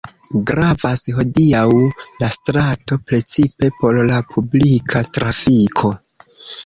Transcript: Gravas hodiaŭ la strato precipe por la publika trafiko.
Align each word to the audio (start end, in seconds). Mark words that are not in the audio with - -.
Gravas 0.51 1.03
hodiaŭ 1.17 1.65
la 2.23 2.31
strato 2.37 2.99
precipe 3.11 3.69
por 3.83 4.01
la 4.09 4.19
publika 4.33 5.03
trafiko. 5.19 5.93